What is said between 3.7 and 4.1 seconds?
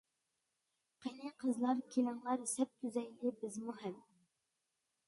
ھەم.